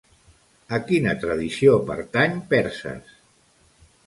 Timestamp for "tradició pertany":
1.25-2.35